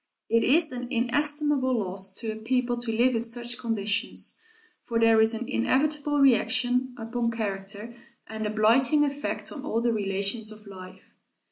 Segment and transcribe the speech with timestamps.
[0.29, 4.39] It is an inestimable loss to a people to live in such conditions,
[4.83, 9.93] for there is an inevitable reaction upon character and a blighting effect on all the
[9.93, 11.13] relations of life.